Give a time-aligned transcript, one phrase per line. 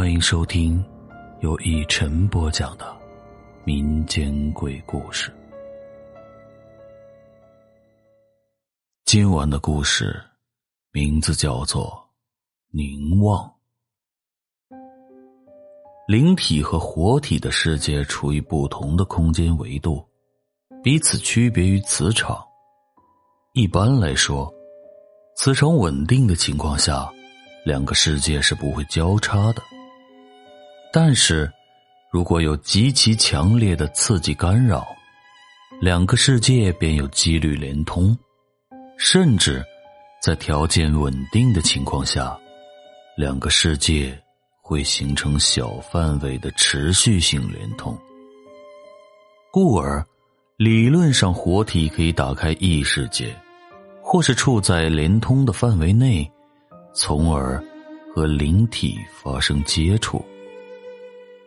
[0.00, 0.82] 欢迎收听
[1.40, 2.96] 由一晨播讲的
[3.66, 5.30] 民间鬼故事。
[9.04, 10.18] 今晚的故事
[10.90, 11.84] 名字叫做
[12.70, 13.46] 《凝望》。
[16.08, 20.02] 灵体和活体的世界处于不同的空间维度，
[20.82, 22.42] 彼此区别于磁场。
[23.52, 24.50] 一般来说，
[25.36, 27.06] 磁场稳定的情况下。
[27.62, 29.62] 两个世界是不会交叉的，
[30.92, 31.50] 但是，
[32.10, 34.86] 如果有极其强烈的刺激干扰，
[35.80, 38.16] 两个世界便有几率连通，
[38.98, 39.64] 甚至
[40.20, 42.36] 在条件稳定的情况下，
[43.16, 44.18] 两个世界
[44.60, 47.96] 会形成小范围的持续性连通。
[49.52, 50.04] 故而，
[50.56, 53.34] 理论上活体可以打开异世界，
[54.02, 56.30] 或是处在连通的范围内。
[56.92, 57.62] 从而
[58.12, 60.20] 和灵体发生接触。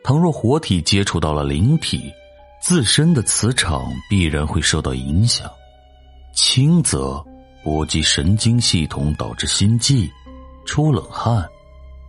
[0.04, 2.12] 倘若活体接触到了灵体，
[2.60, 5.50] 自身的磁场必然会受到影响。
[6.34, 7.24] 轻则
[7.62, 10.12] 波及神经系统，导致心悸、
[10.66, 11.48] 出冷汗、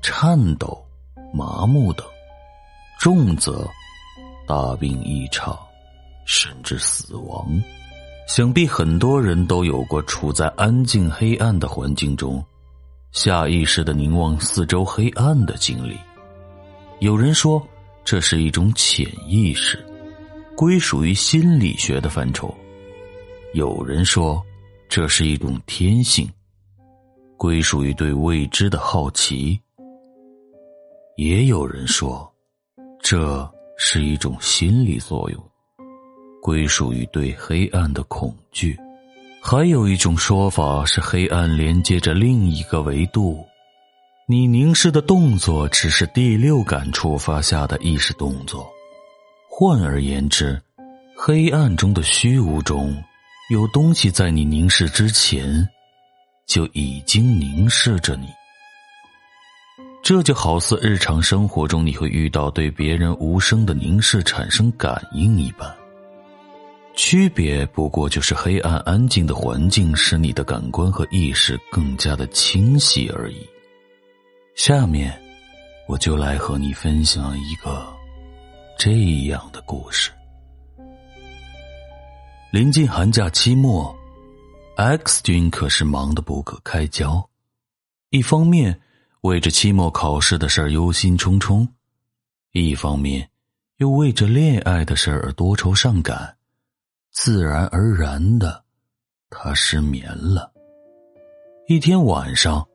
[0.01, 0.85] 颤抖、
[1.33, 2.05] 麻木等；
[2.99, 3.65] 重则
[4.45, 5.57] 大病一场，
[6.25, 7.47] 甚至死亡。
[8.27, 12.43] 想必很多人都有过处在安静黑暗的环境中。
[13.13, 15.97] 下意识的凝望四周黑暗的经历，
[16.99, 17.65] 有人说
[18.05, 19.83] 这是一种潜意识，
[20.55, 22.47] 归属于心理学的范畴；
[23.55, 24.39] 有人说
[24.87, 26.29] 这是一种天性，
[27.35, 29.59] 归属于对未知的好奇；
[31.17, 32.31] 也有人说
[33.01, 35.43] 这是一种心理作用，
[36.43, 38.77] 归属于对黑暗的恐惧。
[39.41, 43.43] 还有一种说法是，黑暗连接着另一个维度，
[44.27, 48.67] 你凝视的动作只是第六感触发下的意识动作。
[49.47, 50.59] 换而言之，
[51.15, 52.91] 黑暗中的虚无中
[53.51, 55.69] 有东西在你凝视之前
[56.47, 58.27] 就已经凝视着你。
[60.01, 65.71] 这就好似日常生活中你会遇到对别人无声的凝视产生感应一般。
[66.95, 73.47] 区别不过就是黑暗安静的环境使你的感官和意识更加的清晰而已。
[74.55, 75.13] 下面，
[75.85, 77.85] 我就来和你分享一个
[78.79, 78.93] 这
[79.25, 80.11] 样的故事。
[82.53, 83.93] 临近寒假期末
[84.77, 87.29] ，X 君可是忙得不可开交，
[88.11, 88.79] 一方面
[89.21, 91.67] 为着期末考试的事忧心忡忡，
[92.53, 93.29] 一方面
[93.75, 96.37] 又为着恋爱的事儿而多愁善感。
[97.11, 98.63] 自然而然的，
[99.29, 100.49] 他失眠了。
[101.67, 102.65] 一天晚上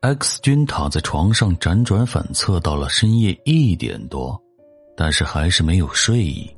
[0.00, 4.40] ，X 君躺在床上辗转反侧到了深夜一点多，
[4.96, 6.48] 但是还是没有睡意。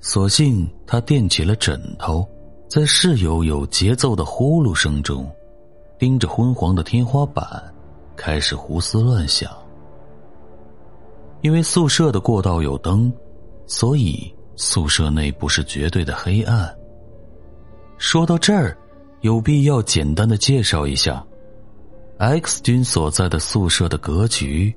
[0.00, 2.28] 索性他垫起了枕头，
[2.68, 5.30] 在室友有节奏的呼噜声中，
[5.98, 7.44] 盯着昏黄的天花板，
[8.16, 9.50] 开始胡思乱想。
[11.40, 13.12] 因为宿舍的过道有灯，
[13.66, 14.32] 所以。
[14.54, 16.72] 宿舍内不是绝对的黑暗。
[17.96, 18.76] 说到这儿，
[19.22, 21.24] 有必要简单的介绍一下
[22.22, 24.72] ，X 君所在的宿舍的格局：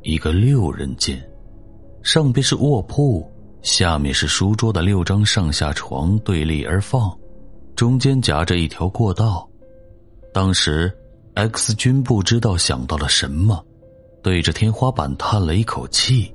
[0.00, 1.22] 一个六人间，
[2.02, 7.14] 上边是卧铺，下面是书桌的六张上下床对立而放，
[7.76, 9.46] 中间夹着一条过道。
[10.32, 10.90] 当时
[11.34, 13.62] ，X 君不知道想到了什么，
[14.22, 16.32] 对着天花板叹了一口气。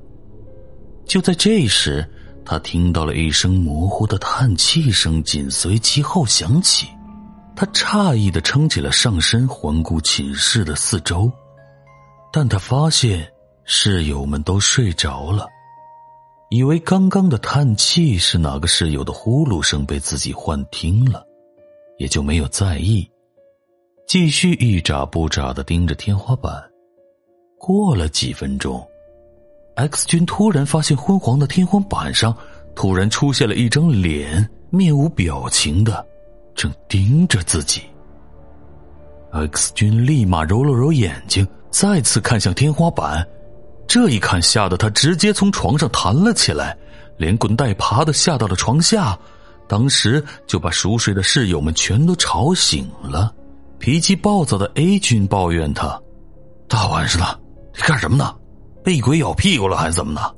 [1.08, 2.08] 就在这时。
[2.50, 6.88] 他听到了一声模糊的叹气声，紧随其后响起。
[7.58, 11.32] 他诧异的撑起了上身，环顾寝室的四周，
[12.32, 13.28] 但他发现
[13.64, 15.48] 室友们都睡着了，
[16.52, 21.26] 以为刚刚的叹气是哪个室友的呼噜声被自己幻听了，
[21.98, 23.10] 也就没有在意，
[24.08, 26.64] 继续一眨不眨的盯着天花板。
[27.58, 28.88] 过了几分钟。
[29.78, 32.36] X 君突然发现昏黄的天花板上
[32.76, 36.06] 突然出现了一张脸，面无表情的
[36.58, 37.84] 正盯着自己。
[39.32, 43.26] X 君立马揉了揉眼睛，再次看向天花板，
[43.88, 46.76] 这一看吓得他直接从床上弹了起来，
[47.18, 49.18] 连滚带爬的下到了床下，
[49.68, 53.34] 当时就把熟睡的室友们全都吵醒了。
[53.80, 56.02] 脾气暴躁的 A 君抱怨他
[56.68, 57.40] ：“大晚上的，
[57.76, 58.36] 你干什么呢？”
[58.84, 60.36] 被鬼咬屁股了还是怎么的？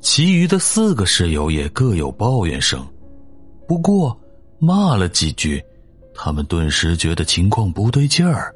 [0.00, 2.86] 其余的四个室友也各有抱怨声，
[3.66, 4.16] 不过
[4.64, 5.60] 骂了几句，
[6.14, 8.54] 他们顿时觉得情况不对劲儿。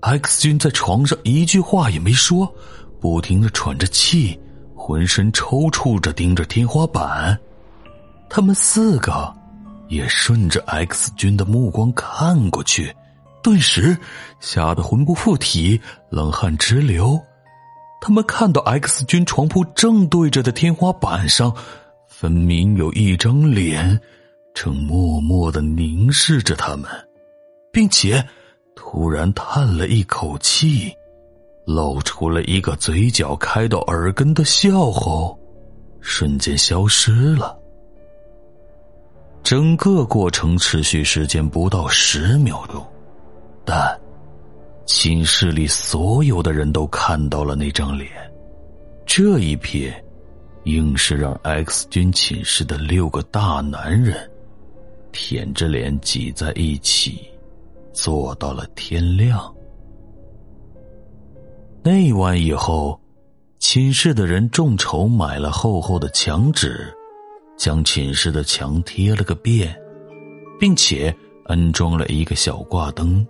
[0.00, 2.52] X 君在床上一句话也没说，
[3.00, 4.36] 不停的喘着气，
[4.74, 7.38] 浑身抽搐着盯着天花板。
[8.28, 9.32] 他们四个
[9.86, 12.92] 也顺着 X 君的目光看过去，
[13.44, 13.96] 顿时
[14.40, 15.80] 吓得魂不附体，
[16.10, 17.16] 冷汗直流。
[18.00, 21.54] 他们看到 X 君床铺正对着的天花板上，
[22.08, 24.00] 分明有一张脸，
[24.56, 26.90] 正默默的凝视着他们，
[27.70, 28.26] 并且
[28.74, 30.90] 突然叹了一口气，
[31.66, 35.38] 露出了一个嘴角开到耳根的笑后，
[36.00, 37.54] 瞬间消失了。
[39.42, 42.82] 整个过程持续时间不到十秒钟，
[43.62, 43.96] 但。
[44.86, 48.08] 寝室里所有的人都看到了那张脸，
[49.04, 49.92] 这一瞥，
[50.62, 54.30] 硬是让 X 军寝室的六个大男人
[55.16, 57.26] 舔着脸挤在一起，
[57.94, 59.52] 坐到了天亮。
[61.82, 63.00] 那晚以后，
[63.58, 66.94] 寝室的人众筹买了厚厚的墙纸，
[67.56, 69.74] 将寝室的墙贴了个遍，
[70.60, 71.16] 并且
[71.46, 73.26] 安装了一个小挂灯。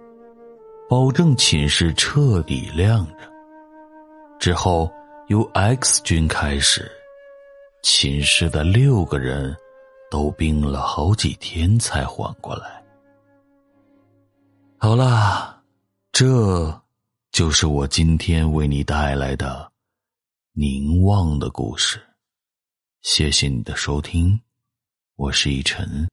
[0.91, 3.31] 保证寝室彻底亮着。
[4.41, 4.91] 之后
[5.29, 6.91] 由 X 军开始，
[7.85, 9.57] 寝室的六个人
[10.11, 12.83] 都病了好几天才缓过来。
[14.79, 15.63] 好啦，
[16.13, 16.83] 这
[17.33, 19.71] 就是我今天为你带来的
[20.53, 22.01] 凝望的故事。
[23.03, 24.41] 谢谢你的收听，
[25.17, 26.09] 我是一晨。